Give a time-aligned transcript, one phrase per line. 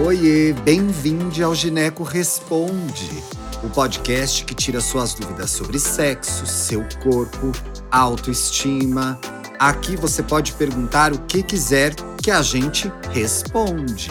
[0.00, 3.22] Oiê, bem-vindo ao Gineco Responde,
[3.62, 7.52] o podcast que tira suas dúvidas sobre sexo, seu corpo,
[7.90, 9.20] autoestima.
[9.58, 14.10] Aqui você pode perguntar o que quiser que a gente responde.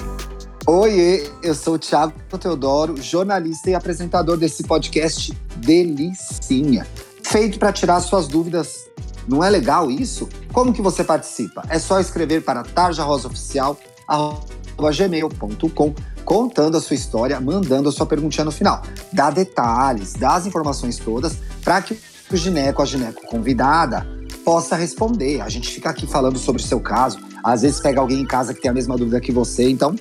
[0.68, 6.86] Oiê, eu sou o Thiago Teodoro, jornalista e apresentador desse podcast Delicinha,
[7.24, 8.88] feito para tirar suas dúvidas.
[9.28, 10.30] Não é legal isso?
[10.54, 11.64] Como que você participa?
[11.70, 13.78] É só escrever para Tarja Rosa Oficial,
[14.90, 15.94] gmail.com,
[16.26, 18.82] contando a sua história, mandando a sua perguntinha no final.
[19.14, 22.00] Dá detalhes, dá as informações todas para que
[22.32, 24.08] o gineco, a gineco convidada,
[24.44, 25.42] possa responder.
[25.42, 27.20] A gente fica aqui falando sobre o seu caso.
[27.44, 29.96] Às vezes pega alguém em casa que tem a mesma dúvida que você, então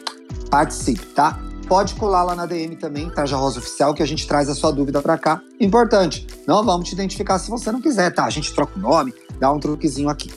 [0.50, 1.38] participe, tá?
[1.66, 4.72] Pode colar lá na DM também, Tarja Rosa Oficial, que a gente traz a sua
[4.72, 5.40] dúvida para cá.
[5.60, 8.24] Importante, não vamos te identificar se você não quiser, tá?
[8.24, 10.32] A gente troca o nome, dá um truquezinho aqui.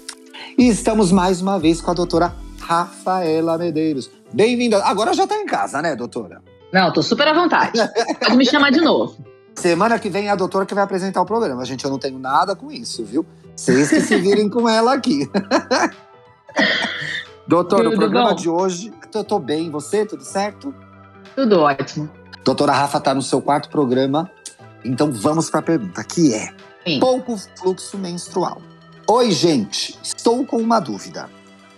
[0.56, 4.12] E estamos mais uma vez com a doutora Rafaela Medeiros.
[4.34, 4.84] Bem-vinda.
[4.84, 6.42] Agora já tá em casa, né, doutora?
[6.72, 7.74] Não, tô super à vontade.
[8.20, 9.16] Pode me chamar de novo.
[9.56, 11.64] Semana que vem é a doutora que vai apresentar o programa.
[11.64, 13.24] Gente, eu não tenho nada com isso, viu?
[13.56, 15.30] Vocês que se virem com ela aqui.
[17.48, 18.36] Doutora, tudo o programa bom?
[18.36, 18.92] de hoje.
[19.14, 20.06] Eu tô bem, você?
[20.06, 20.74] Tudo certo?
[21.36, 22.10] Tudo ótimo.
[22.44, 24.32] Doutora Rafa tá no seu quarto programa.
[24.84, 26.54] Então vamos para a pergunta, que é:
[26.88, 27.00] Sim.
[27.00, 28.62] pouco fluxo menstrual.
[29.08, 30.00] Oi, gente.
[30.02, 31.30] Estou com uma dúvida.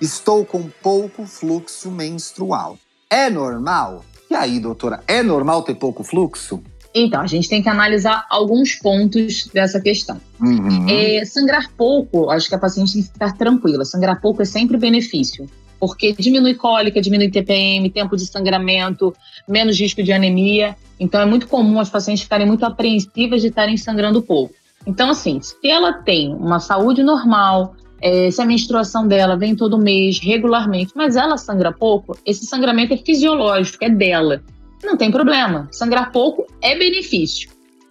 [0.02, 2.78] Estou com pouco fluxo menstrual.
[3.10, 4.04] É normal?
[4.30, 6.62] E aí, doutora, é normal ter pouco fluxo?
[6.94, 10.20] Então, a gente tem que analisar alguns pontos dessa questão.
[10.40, 10.88] Uhum.
[10.90, 13.84] É, sangrar pouco, acho que a paciente tem que ficar tranquila.
[13.84, 15.46] Sangrar pouco é sempre benefício,
[15.80, 19.14] porque diminui cólica, diminui TPM, tempo de sangramento,
[19.48, 20.76] menos risco de anemia.
[20.98, 24.54] Então, é muito comum as pacientes ficarem muito apreensivas de estarem sangrando pouco.
[24.88, 29.80] Então, assim, se ela tem uma saúde normal, é, se a menstruação dela vem todo
[29.80, 34.44] mês, regularmente, mas ela sangra pouco, esse sangramento é fisiológico, é dela.
[34.84, 35.68] Não tem problema.
[35.72, 37.50] Sangrar pouco é benefício.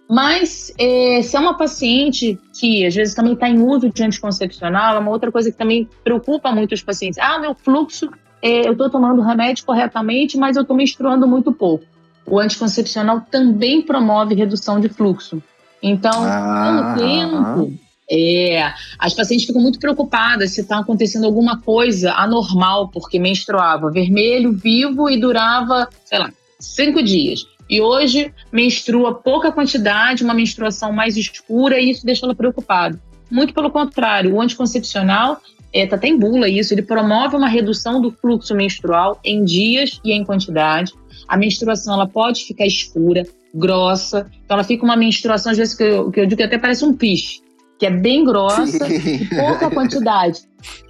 [0.09, 4.95] Mas é, se é uma paciente que às vezes também está em uso de anticoncepcional,
[4.95, 7.19] é uma outra coisa que também preocupa muito os pacientes.
[7.19, 8.09] Ah, meu fluxo,
[8.41, 11.83] é, eu estou tomando remédio corretamente, mas eu estou menstruando muito pouco.
[12.25, 15.43] O anticoncepcional também promove redução de fluxo.
[15.83, 21.59] Então, ah, com o tempo, é, as pacientes ficam muito preocupadas se está acontecendo alguma
[21.59, 27.45] coisa anormal, porque menstruava vermelho, vivo e durava, sei lá, cinco dias.
[27.67, 33.01] E hoje menstrua pouca quantidade, uma menstruação mais escura, e isso deixa ela preocupada.
[33.29, 35.41] Muito pelo contrário, o anticoncepcional,
[35.73, 39.99] é, tá até em bula isso, ele promove uma redução do fluxo menstrual em dias
[40.05, 40.93] e em quantidade.
[41.27, 45.83] A menstruação ela pode ficar escura, grossa, então ela fica uma menstruação, às vezes, que
[45.83, 47.44] eu, que eu digo que até parece um piche
[47.77, 48.85] que é bem grossa,
[49.35, 50.41] pouca quantidade.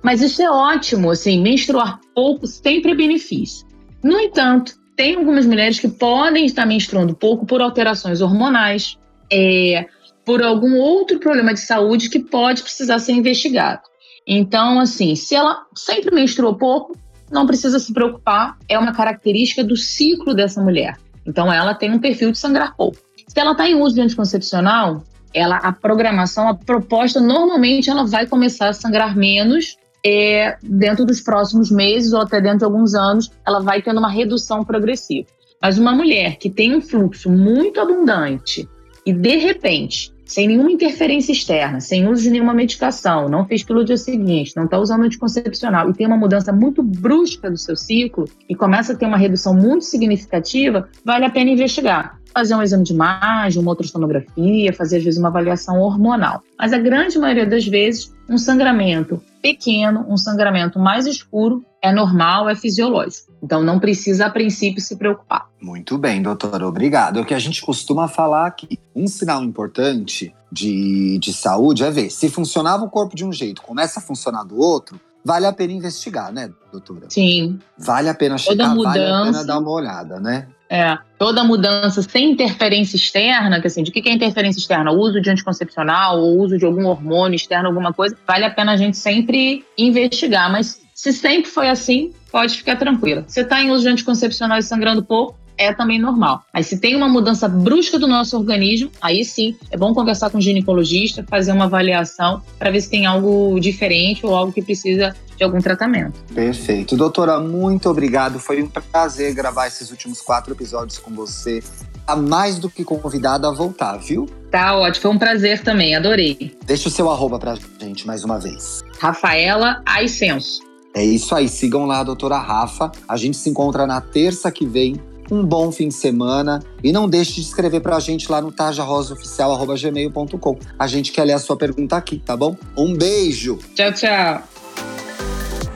[0.04, 3.66] Mas isso é ótimo, assim, menstruar pouco sempre é benefício.
[4.04, 8.98] No entanto, tem algumas mulheres que podem estar menstruando pouco por alterações hormonais,
[9.32, 9.86] é,
[10.24, 13.82] por algum outro problema de saúde que pode precisar ser investigado.
[14.28, 16.98] Então, assim, se ela sempre menstruou pouco,
[17.32, 20.98] não precisa se preocupar, é uma característica do ciclo dessa mulher.
[21.26, 22.98] Então, ela tem um perfil de sangrar pouco.
[23.28, 25.04] Se ela está em uso de anticoncepcional,
[25.36, 31.20] ela, a programação, a proposta, normalmente ela vai começar a sangrar menos é, dentro dos
[31.20, 35.28] próximos meses ou até dentro de alguns anos, ela vai tendo uma redução progressiva.
[35.62, 38.70] Mas uma mulher que tem um fluxo muito abundante
[39.06, 43.84] e de repente, sem nenhuma interferência externa, sem uso de nenhuma medicação, não fez pelo
[43.84, 48.26] dia seguinte, não está usando anticoncepcional e tem uma mudança muito brusca do seu ciclo
[48.48, 52.84] e começa a ter uma redução muito significativa, vale a pena investigar fazer um exame
[52.84, 56.44] de imagem, uma ultrassonografia, fazer às vezes uma avaliação hormonal.
[56.60, 62.50] Mas a grande maioria das vezes, um sangramento pequeno, um sangramento mais escuro é normal,
[62.50, 63.32] é fisiológico.
[63.42, 65.48] Então não precisa a princípio se preocupar.
[65.62, 67.20] Muito bem, doutora, obrigado.
[67.20, 68.78] É o que a gente costuma falar aqui.
[68.94, 73.62] Um sinal importante de, de saúde é ver se funcionava o corpo de um jeito,
[73.62, 77.08] começa a funcionar do outro, vale a pena investigar, né, doutora?
[77.10, 77.60] Sim.
[77.78, 80.48] Vale a pena mudança, vale a pena dar uma olhada, né?
[80.70, 84.92] É, toda mudança sem interferência externa, que assim, de que é interferência externa?
[84.92, 88.74] O uso de anticoncepcional ou uso de algum hormônio externo, alguma coisa, vale a pena
[88.74, 90.52] a gente sempre investigar.
[90.52, 93.24] Mas se sempre foi assim, pode ficar tranquila.
[93.28, 96.44] Você está em uso de anticoncepcional e sangrando pouco, é também normal.
[96.54, 100.38] Mas se tem uma mudança brusca do nosso organismo, aí sim é bom conversar com
[100.38, 105.16] o ginecologista, fazer uma avaliação para ver se tem algo diferente ou algo que precisa
[105.38, 106.20] de algum tratamento.
[106.34, 106.96] Perfeito.
[106.96, 108.40] Doutora, muito obrigado.
[108.40, 111.62] Foi um prazer gravar esses últimos quatro episódios com você.
[112.06, 114.28] Tá mais do que convidada a voltar, viu?
[114.52, 116.56] Tá ótimo, foi um prazer também, adorei.
[116.66, 118.82] Deixa o seu arroba pra gente mais uma vez.
[119.00, 120.64] Rafaela Aicenso.
[120.94, 122.92] É isso aí, sigam lá a doutora Rafa.
[123.08, 124.96] A gente se encontra na terça que vem.
[125.32, 130.60] Um bom fim de semana e não deixe de escrever pra gente lá no tajarosaoficial.gmail.com.
[130.78, 132.56] A gente quer ler a sua pergunta aqui, tá bom?
[132.78, 133.58] Um beijo!
[133.74, 134.55] Tchau, tchau!